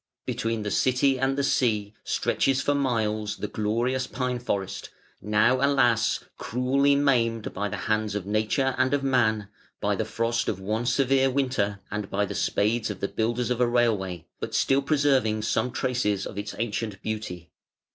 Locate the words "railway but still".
13.67-14.81